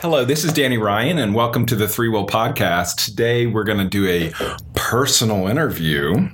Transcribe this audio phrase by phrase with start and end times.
[0.00, 3.02] Hello, this is Danny Ryan, and welcome to the ThreeWill Podcast.
[3.02, 4.30] Today, we're going to do a
[4.74, 6.28] personal interview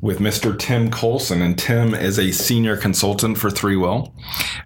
[0.00, 0.58] with Mr.
[0.58, 4.12] Tim Colson, and Tim is a senior consultant for ThreeWill.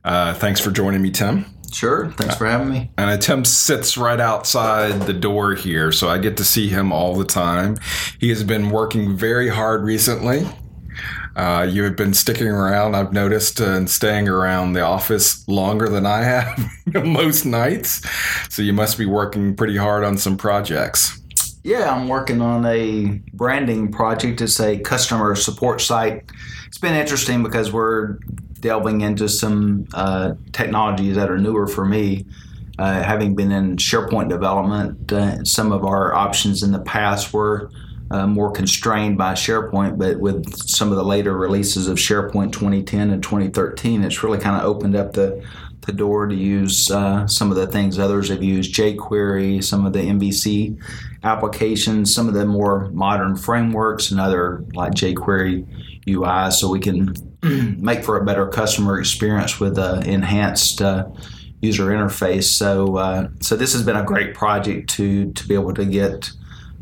[0.03, 1.45] Uh, thanks for joining me, Tim.
[1.73, 2.11] Sure.
[2.13, 2.91] Thanks for having me.
[2.97, 6.91] And uh, Tim sits right outside the door here, so I get to see him
[6.91, 7.77] all the time.
[8.19, 10.47] He has been working very hard recently.
[11.35, 15.89] Uh, you have been sticking around, I've noticed, uh, and staying around the office longer
[15.89, 16.71] than I have
[17.05, 18.03] most nights.
[18.51, 21.19] So you must be working pretty hard on some projects.
[21.65, 24.41] Yeah, I'm working on a branding project.
[24.41, 26.25] It's a customer support site.
[26.67, 28.19] It's been interesting because we're
[28.61, 32.27] delving into some uh, technologies that are newer for me.
[32.79, 37.71] Uh, having been in SharePoint development, uh, some of our options in the past were
[38.13, 43.11] uh, more constrained by SharePoint, but with some of the later releases of SharePoint 2010
[43.11, 45.43] and 2013, it's really kind of opened up the
[45.83, 49.93] the door to use uh, some of the things others have used jQuery, some of
[49.93, 50.81] the MVC
[51.25, 55.67] applications, some of the more modern frameworks, and other like jQuery
[56.09, 57.15] UI, so we can
[57.83, 61.09] make for a better customer experience with uh, enhanced uh,
[61.61, 62.45] user interface.
[62.45, 66.31] So, uh, so this has been a great project to to be able to get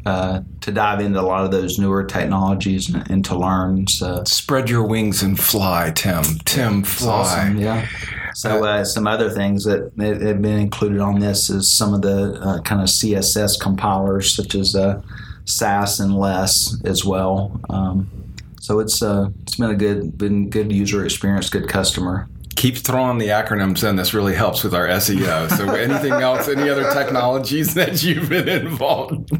[0.06, 3.86] uh, to dive into a lot of those newer technologies and, and to learn.
[3.86, 4.22] So.
[4.26, 6.24] Spread your wings and fly, Tim.
[6.44, 7.12] Tim, fly.
[7.12, 7.86] Awesome, yeah.
[8.34, 12.40] So uh, some other things that have been included on this is some of the
[12.40, 15.02] uh, kind of CSS compilers, such as uh,
[15.44, 17.60] Sass and Less as well.
[17.68, 18.08] Um,
[18.60, 22.28] so it's uh, it's been a good been good user experience, good customer
[22.60, 23.96] keep throwing the acronyms in.
[23.96, 25.48] This really helps with our SEO.
[25.56, 29.32] So anything else, any other technologies that you've been involved?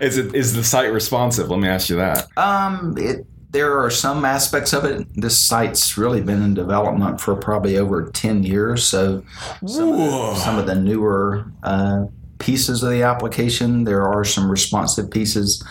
[0.00, 1.50] Is it is the site responsive?
[1.50, 2.26] Let me ask you that.
[2.38, 5.06] Um, it, there are some aspects of it.
[5.14, 8.84] This site's really been in development for probably over ten years.
[8.84, 9.22] So
[9.66, 12.06] some, of the, some of the, newer uh,
[12.38, 15.62] pieces of the application, there are some responsive pieces.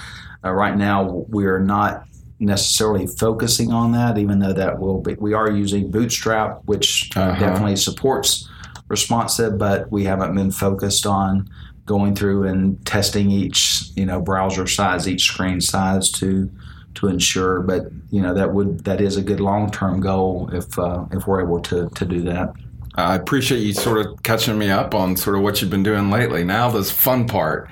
[0.44, 2.05] Uh, right now, we are not
[2.42, 5.13] necessarily focusing on that, even though that will be.
[5.13, 7.40] We are using Bootstrap, which uh-huh.
[7.40, 8.50] definitely supports
[8.88, 11.50] responsive, but we haven't been focused on
[11.85, 16.50] going through and testing each, you know, browser size, each screen size to
[16.96, 17.62] to ensure.
[17.62, 21.28] But you know, that would that is a good long term goal if uh, if
[21.28, 22.53] we're able to to do that.
[22.96, 26.09] I appreciate you sort of catching me up on sort of what you've been doing
[26.09, 26.44] lately.
[26.44, 27.69] Now, this fun part.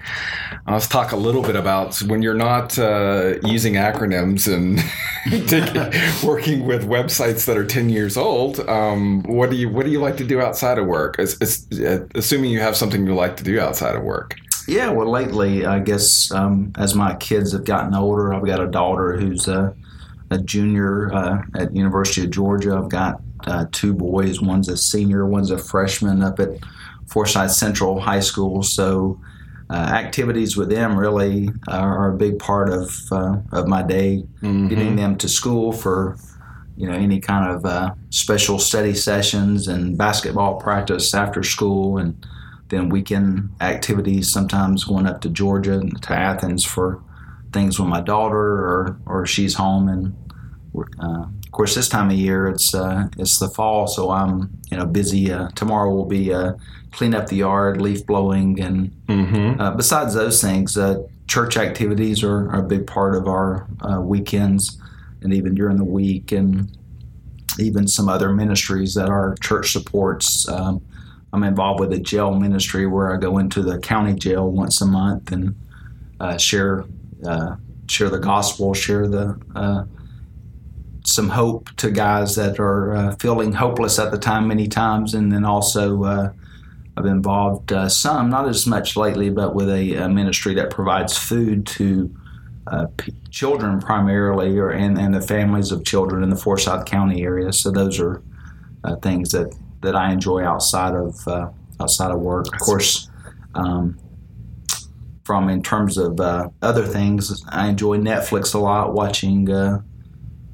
[0.68, 4.78] Let's talk a little bit about when you're not uh, using acronyms and
[6.28, 8.59] working with websites that are 10 years old.
[8.69, 11.19] Um, what do you What do you like to do outside of work?
[11.19, 11.25] Uh,
[12.16, 14.35] assuming you have something you like to do outside of work.
[14.68, 18.68] Yeah, well, lately, I guess um, as my kids have gotten older, I've got a
[18.68, 19.75] daughter who's a,
[20.29, 22.75] a junior uh, at University of Georgia.
[22.75, 24.41] I've got uh, two boys.
[24.41, 26.50] One's a senior, one's a freshman up at
[27.07, 28.63] Forsyth Central High School.
[28.63, 29.19] So
[29.69, 34.23] uh, activities with them really are, a big part of uh, of my day.
[34.41, 34.67] Mm-hmm.
[34.67, 36.17] Getting them to school for
[36.75, 42.25] you know any kind of uh, special study sessions and basketball practice after school, and
[42.69, 44.31] then weekend activities.
[44.31, 47.01] Sometimes going up to Georgia to Athens for
[47.53, 50.16] things with my daughter, or or she's home and.
[50.99, 54.77] Uh, of course, this time of year it's uh, it's the fall, so I'm you
[54.77, 55.33] know busy.
[55.33, 56.53] Uh, tomorrow will be uh,
[56.91, 59.59] clean up the yard, leaf blowing, and mm-hmm.
[59.59, 63.99] Uh, besides those things, uh, church activities are, are, a big part of our uh,
[63.99, 64.79] weekends,
[65.23, 66.77] and even during the week, and
[67.57, 70.47] even some other ministries that our church supports.
[70.47, 70.85] Um,
[71.33, 74.85] I'm involved with a jail ministry where I go into the county jail once a
[74.85, 75.55] month and
[76.39, 76.85] share
[77.87, 79.87] share the gospel, share the
[81.09, 85.31] some hope to guys that are uh, feeling hopeless at the time many times, and
[85.31, 86.31] then also uh,
[86.96, 91.18] I've involved uh, some, not as much lately, but with a, a ministry that provides
[91.18, 92.16] food to
[92.68, 97.24] uh, p- children primarily, or and, and the families of children in the Forsyth County
[97.24, 97.52] area.
[97.52, 98.22] So those are
[98.84, 101.50] uh, things that, that I enjoy outside of uh,
[101.80, 102.46] outside of work.
[102.53, 103.09] Of course.
[103.55, 103.97] Um,
[105.23, 106.20] from in terms of
[106.62, 109.47] other things, I enjoy Netflix a lot, watching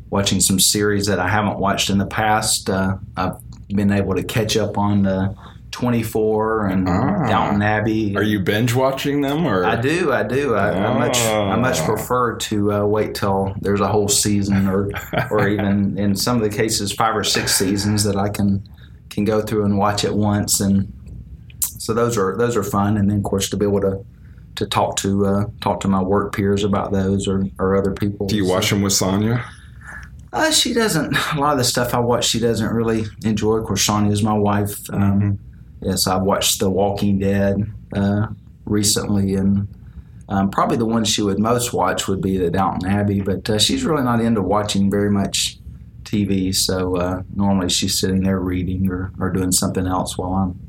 [0.09, 2.69] watching some series that I haven't watched in the past.
[2.69, 3.37] Uh, I've
[3.67, 5.35] been able to catch up on the
[5.71, 7.27] 24 and ah.
[7.27, 8.15] Downton Abbey.
[8.15, 9.65] Are you binge watching them or?
[9.65, 10.55] I do, I do.
[10.55, 11.85] I, I much, I much ah.
[11.85, 14.89] prefer to uh, wait till there's a whole season, or,
[15.29, 18.67] or even in some of the cases, five or six seasons that I can
[19.09, 20.61] can go through and watch at once.
[20.61, 20.93] And
[21.61, 22.95] so those are those are fun.
[22.95, 24.05] And then, of course, to be able to
[24.55, 28.27] to talk to uh, talk to my work peers about those or, or other people.
[28.27, 29.43] Do you watch them with Sonia?
[30.35, 31.15] Uh, she doesn't.
[31.33, 33.55] A lot of the stuff I watch, she doesn't really enjoy.
[33.55, 34.77] Of course, Sonia is my wife.
[34.91, 35.39] Um,
[35.81, 38.27] yes, I watched The Walking Dead uh,
[38.65, 39.67] recently, and
[40.27, 43.21] um, probably the one she would most watch would be the Downton Abbey.
[43.21, 45.57] But uh, she's really not into watching very much
[46.03, 50.59] TV, so uh, normally she's sitting there reading or, or doing something else while I'm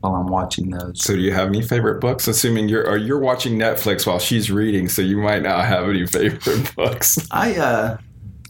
[0.00, 1.04] while I'm watching those.
[1.04, 2.26] So, do you have any favorite books?
[2.26, 6.06] Assuming you're or you're watching Netflix while she's reading, so you might not have any
[6.08, 7.18] favorite books.
[7.30, 7.98] I uh,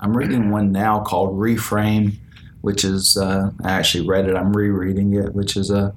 [0.03, 2.19] I'm reading one now called Reframe,
[2.61, 4.37] which is uh, I actually read it.
[4.37, 5.95] I'm rereading it, which is a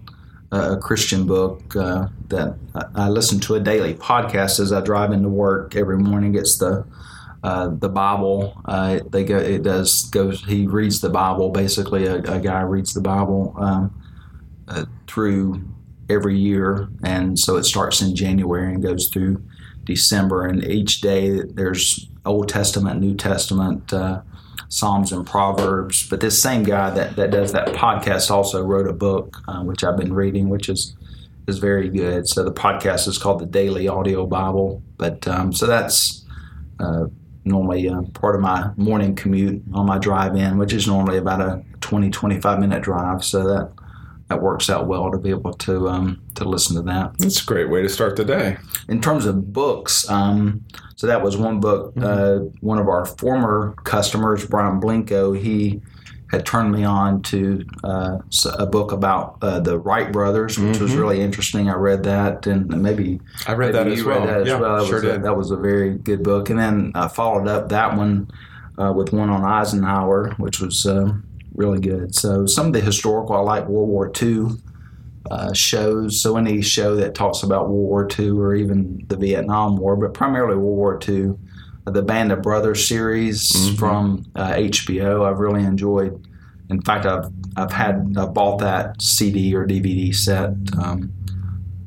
[0.51, 2.55] a Christian book uh, that
[2.95, 6.35] I listen to a daily podcast as I drive into work every morning.
[6.35, 6.85] It's the
[7.43, 8.61] uh, the Bible.
[8.65, 9.37] Uh, they go.
[9.37, 10.43] It does goes.
[10.45, 11.49] He reads the Bible.
[11.49, 14.03] Basically, a, a guy reads the Bible um,
[14.67, 15.63] uh, through
[16.09, 19.43] every year, and so it starts in January and goes through
[19.83, 20.45] December.
[20.45, 23.93] And each day there's Old Testament, New Testament.
[23.93, 24.21] Uh,
[24.67, 26.09] Psalms and Proverbs.
[26.09, 29.83] But this same guy that, that does that podcast also wrote a book, uh, which
[29.83, 30.95] I've been reading, which is
[31.47, 32.27] is very good.
[32.27, 34.81] So the podcast is called the Daily Audio Bible.
[34.97, 36.25] But um, so that's
[36.79, 37.05] uh,
[37.43, 41.41] normally uh, part of my morning commute on my drive in, which is normally about
[41.41, 43.23] a 20, 25 minute drive.
[43.23, 43.71] So that
[44.27, 47.17] that works out well to be able to um, to listen to that.
[47.19, 48.57] That's a great way to start the day.
[48.89, 51.93] In terms of books, um, so that was one book.
[51.95, 52.03] Mm-hmm.
[52.03, 55.81] Uh, one of our former customers, Brian Blinko, he
[56.31, 58.17] had turned me on to uh,
[58.57, 60.83] a book about uh, the Wright brothers, which mm-hmm.
[60.83, 61.69] was really interesting.
[61.69, 64.25] I read that, and maybe I read maybe that, as well.
[64.25, 64.77] That as yeah, well.
[64.79, 65.15] That sure was did.
[65.15, 66.49] A, that was a very good book.
[66.49, 68.31] And then I followed up that one
[68.79, 71.13] uh, with one on Eisenhower, which was uh,
[71.55, 72.15] really good.
[72.15, 74.47] So some of the historical, I like World War II
[75.31, 76.21] uh, shows.
[76.21, 80.13] So any show that talks about World War II or even the Vietnam War, but
[80.13, 81.35] primarily World War II.
[81.87, 83.75] Uh, the Band of Brothers series mm-hmm.
[83.75, 86.27] from uh, HBO, I've really enjoyed.
[86.69, 90.49] In fact, I've I've had I bought that CD or DVD set.
[90.81, 91.13] Um,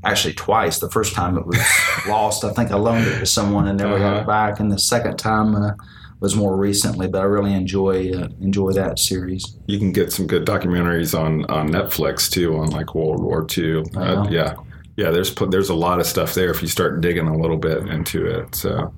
[0.05, 0.79] actually twice.
[0.79, 1.59] The first time it was
[2.09, 2.45] lost.
[2.45, 4.11] I think I loaned it to someone and never uh-huh.
[4.11, 4.61] got it back.
[4.61, 5.73] And the second time uh,
[6.21, 9.57] was more recently, but I really enjoy uh, enjoy that series.
[9.67, 13.85] You can get some good documentaries on on Netflix too, on like World War II.
[13.95, 14.55] Uh, yeah,
[14.97, 15.11] yeah.
[15.11, 18.27] There's there's a lot of stuff there if you start digging a little bit into
[18.27, 18.55] it.
[18.55, 18.93] So,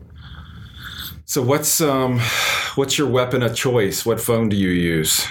[1.27, 2.21] so what's um
[2.75, 4.07] what's your weapon of choice?
[4.07, 5.27] What phone do you use?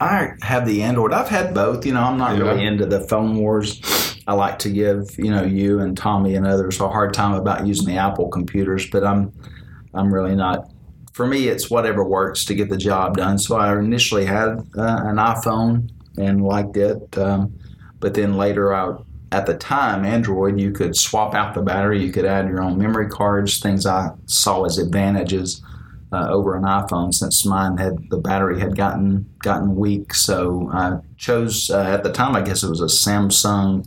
[0.00, 1.12] I have the Android.
[1.12, 1.84] I've had both.
[1.86, 2.44] You know, I'm not yeah.
[2.44, 3.80] really into the phone wars.
[4.26, 7.64] I like to give you know you and Tommy and others a hard time about
[7.64, 9.32] using the Apple computers, but I'm
[9.94, 10.68] I'm really not
[11.12, 13.38] for me, it's whatever works to get the job done.
[13.38, 17.52] So I initially had uh, an iPhone and liked it, um,
[18.00, 18.96] but then later, I,
[19.30, 22.78] at the time, Android, you could swap out the battery, you could add your own
[22.78, 25.62] memory cards, things I saw as advantages
[26.12, 30.14] uh, over an iPhone since mine had the battery had gotten gotten weak.
[30.14, 33.86] So I chose uh, at the time, I guess it was a Samsung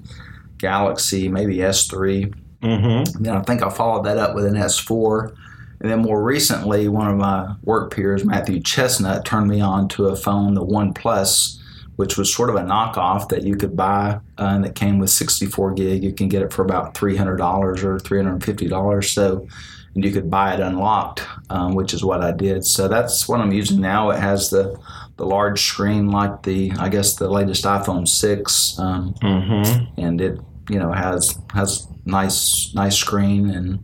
[0.58, 2.34] Galaxy, maybe S3.
[2.62, 3.24] Mm-hmm.
[3.24, 5.36] Then I think I followed that up with an S4
[5.82, 10.10] and then more recently, one of my work peers, Matthew Chestnut, turned me on to
[10.10, 11.58] a phone, the OnePlus,
[11.96, 15.10] which was sort of a knockoff that you could buy uh, and that came with
[15.10, 16.04] 64 gig.
[16.04, 19.04] You can get it for about $300 or $350.
[19.12, 19.48] So,
[19.96, 22.64] and you could buy it unlocked, um, which is what I did.
[22.64, 24.12] So that's what I'm using now.
[24.12, 24.80] It has the
[25.18, 30.02] the large screen like the I guess the latest iPhone six, um, mm-hmm.
[30.02, 30.40] and it
[30.70, 33.84] you know has has nice nice screen and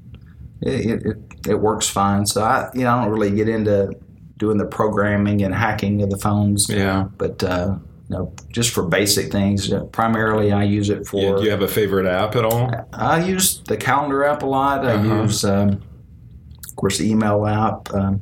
[0.62, 2.26] it, it, it works fine.
[2.26, 3.92] So I, you know, I don't really get into
[4.38, 6.70] doing the programming and hacking of the phones.
[6.70, 7.08] Yeah.
[7.18, 7.78] But uh,
[8.10, 9.72] you know, just for basic things.
[9.92, 11.22] Primarily, I use it for.
[11.22, 12.72] Yeah, do you have a favorite app at all?
[12.94, 14.86] I use the calendar app a lot.
[14.86, 15.24] I uh-huh.
[15.24, 17.94] use, um, of course, the email app.
[17.94, 18.22] Um,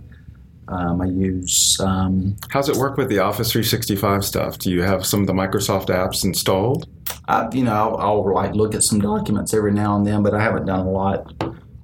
[0.68, 1.78] um, I use.
[1.80, 4.58] Um, How's it work with the Office 365 stuff?
[4.58, 6.90] Do you have some of the Microsoft apps installed?
[7.28, 10.34] I, you know, I'll, I'll like look at some documents every now and then, but
[10.34, 11.32] I haven't done a lot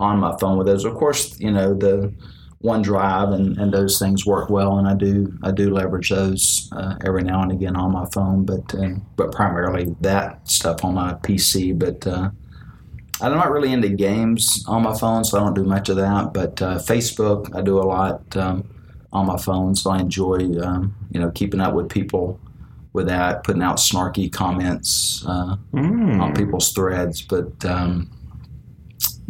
[0.01, 0.83] on my phone with those.
[0.83, 2.13] Of course, you know the
[2.63, 6.95] OneDrive and, and those things work well, and I do I do leverage those uh,
[7.05, 11.13] every now and again on my phone, but uh, but primarily that stuff on my
[11.13, 11.77] PC.
[11.77, 12.29] But uh,
[13.21, 16.33] I'm not really into games on my phone, so I don't do much of that.
[16.33, 18.67] But uh, Facebook, I do a lot um,
[19.13, 22.39] on my phone, so I enjoy um, you know keeping up with people
[22.93, 26.21] with that, putting out snarky comments mm.
[26.21, 27.63] on people's threads, but.
[27.65, 28.11] Um,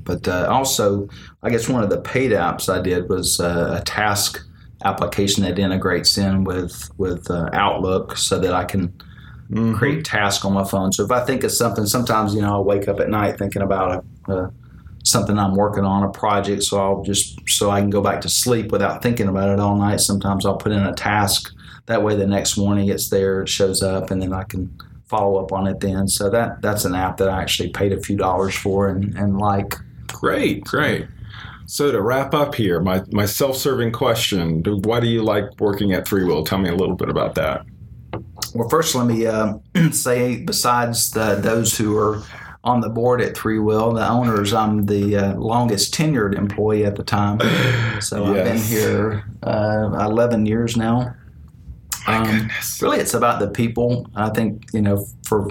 [0.04, 1.08] but uh, also,
[1.44, 4.44] I guess one of the paid apps I did was uh, a task
[4.84, 8.90] application that integrates in with with uh, Outlook, so that I can
[9.52, 9.74] mm-hmm.
[9.76, 10.92] create tasks on my phone.
[10.92, 13.62] So if I think of something, sometimes you know I'll wake up at night thinking
[13.62, 14.52] about a, a,
[15.04, 16.64] something I'm working on, a project.
[16.64, 19.76] So I'll just so I can go back to sleep without thinking about it all
[19.76, 20.00] night.
[20.00, 21.54] Sometimes I'll put in a task.
[21.88, 25.44] That way, the next morning it's there, it shows up, and then I can follow
[25.44, 26.08] up on it then.
[26.08, 29.38] So that that's an app that I actually paid a few dollars for and, and
[29.38, 29.76] like.
[30.22, 31.08] Great, great.
[31.66, 36.06] So to wrap up here, my, my self-serving question: Why do you like working at
[36.06, 36.46] ThreeWill?
[36.46, 37.66] Tell me a little bit about that.
[38.54, 39.56] Well, first, let me uh,
[39.92, 42.22] say, besides the, those who are
[42.64, 47.04] on the board at ThreeWill, the owners, I'm the uh, longest tenured employee at the
[47.04, 47.40] time.
[48.00, 48.38] So yes.
[48.38, 51.16] I've been here uh, 11 years now.
[52.06, 52.80] My um, goodness.
[52.80, 54.06] Really, it's about the people.
[54.16, 55.50] I think, you know, for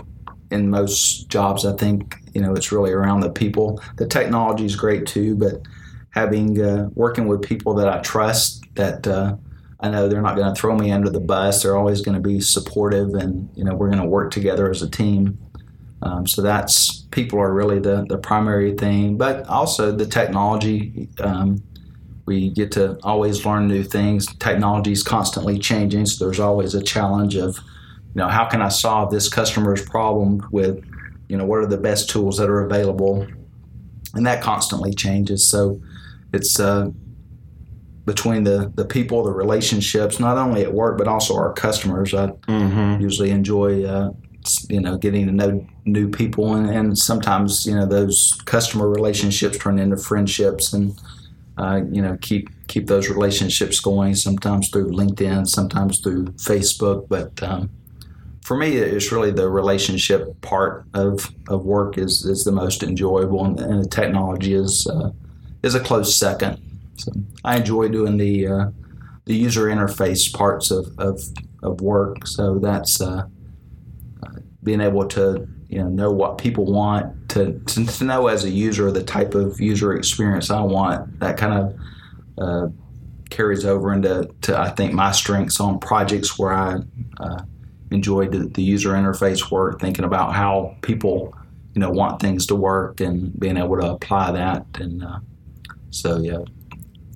[0.52, 3.82] in most jobs, I think, you know, it's really around the people.
[3.96, 5.62] The technology is great too, but
[6.10, 9.36] having uh, working with people that I trust that uh,
[9.80, 11.62] I know they're not going to throw me under the bus.
[11.62, 14.82] They're always going to be supportive, and you know we're going to work together as
[14.82, 15.38] a team.
[16.02, 21.08] Um, so that's people are really the the primary thing, but also the technology.
[21.20, 21.62] Um,
[22.26, 24.32] we get to always learn new things.
[24.36, 28.68] Technology is constantly changing, so there's always a challenge of, you know, how can I
[28.68, 30.84] solve this customer's problem with,
[31.30, 33.24] you know, what are the best tools that are available,
[34.14, 35.48] and that constantly changes.
[35.48, 35.80] So
[36.32, 36.90] it's uh,
[38.04, 42.12] between the, the people, the relationships, not only at work but also our customers.
[42.12, 43.00] I mm-hmm.
[43.00, 44.10] usually enjoy, uh,
[44.68, 49.56] you know, getting to know new people, and, and, sometimes you know those customer relationships
[49.58, 51.00] turn into friendships, and
[51.58, 54.16] uh, you know keep keep those relationships going.
[54.16, 57.70] Sometimes through LinkedIn, sometimes through Facebook, but um,
[58.42, 63.44] for me, it's really the relationship part of, of work is, is the most enjoyable,
[63.44, 65.10] and, and the technology is uh,
[65.62, 66.58] is a close second.
[66.96, 67.12] So
[67.44, 68.70] I enjoy doing the uh,
[69.26, 71.20] the user interface parts of, of,
[71.62, 72.26] of work.
[72.26, 73.26] So that's uh,
[74.22, 74.28] uh,
[74.62, 78.50] being able to you know know what people want to, to, to know as a
[78.50, 81.20] user the type of user experience I want.
[81.20, 81.76] That kind of
[82.38, 82.68] uh,
[83.28, 86.80] carries over into to I think my strengths on projects where I
[87.90, 91.34] uh, enjoy the, the user interface work, thinking about how people
[91.74, 94.66] you know want things to work and being able to apply that.
[94.74, 95.20] And uh,
[95.90, 96.38] so yeah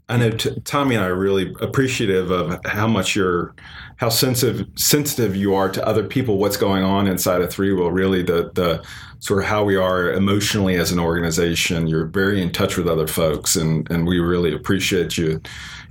[0.08, 3.54] I know t- Tommy and I are really appreciative of how much you're,
[3.96, 7.92] how sensitive sensitive you are to other people, what's going on inside of ThreeWill.
[7.92, 8.84] Really, the the
[9.20, 11.86] sort of how we are emotionally as an organization.
[11.86, 15.40] You're very in touch with other folks, and and we really appreciate you.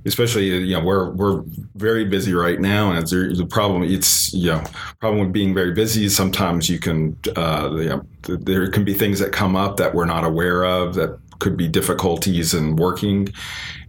[0.06, 1.42] Especially, you know, we're we're
[1.74, 3.82] very busy right now, and it's the problem.
[3.82, 4.62] It's you know,
[5.00, 6.08] problem with being very busy.
[6.08, 10.04] Sometimes you can, uh, you know, there can be things that come up that we're
[10.04, 13.28] not aware of that could be difficulties in working.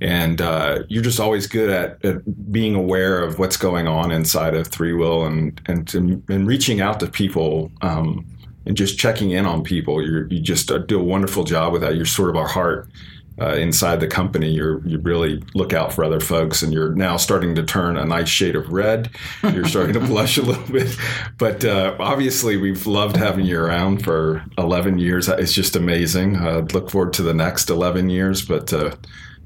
[0.02, 4.54] And uh, you're just always good at, at, being aware of what's going on inside
[4.54, 8.26] of ThreeWill and and, to, and reaching out to people um,
[8.66, 10.06] and just checking in on people.
[10.06, 11.96] You you just do a wonderful job with that.
[11.96, 12.90] You're sort of our heart
[13.40, 17.18] uh, inside the company, you you really look out for other folks, and you're now
[17.18, 19.10] starting to turn a nice shade of red.
[19.44, 20.96] You're starting to blush a little bit,
[21.38, 25.28] but uh, obviously we've loved having you around for 11 years.
[25.28, 26.38] It's just amazing.
[26.38, 28.96] Uh, look forward to the next 11 years, but uh,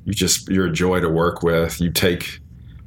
[0.05, 1.81] you just you're a joy to work with.
[1.81, 2.39] You take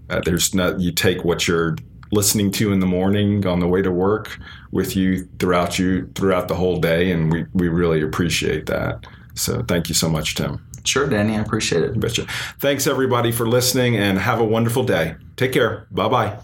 [0.09, 1.76] uh, there's not you take what you're
[2.12, 4.38] listening to in the morning on the way to work
[4.71, 9.04] with you throughout you throughout the whole day, and we we really appreciate that.
[9.35, 10.64] So thank you so much, Tim.
[10.84, 11.36] Sure, Danny.
[11.36, 12.00] I appreciate it.
[12.58, 15.16] Thanks, everybody, for listening and have a wonderful day.
[15.36, 15.86] Take care.
[15.90, 16.38] Bye bye.